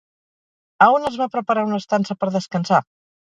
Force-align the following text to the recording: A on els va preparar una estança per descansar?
A 0.85 0.87
on 0.93 1.05
els 1.09 1.19
va 1.23 1.27
preparar 1.35 1.67
una 1.69 1.81
estança 1.83 2.17
per 2.23 2.31
descansar? 2.39 2.81